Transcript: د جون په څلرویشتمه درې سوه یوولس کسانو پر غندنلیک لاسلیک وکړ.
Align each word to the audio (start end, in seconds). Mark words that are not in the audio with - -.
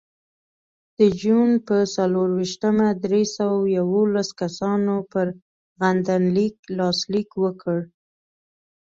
د 0.97 0.99
جون 1.21 1.49
په 1.67 1.75
څلرویشتمه 1.95 2.87
درې 3.03 3.23
سوه 3.35 3.59
یوولس 3.77 4.29
کسانو 4.41 4.95
پر 5.11 5.25
غندنلیک 5.81 6.55
لاسلیک 6.77 7.29
وکړ. 7.43 7.77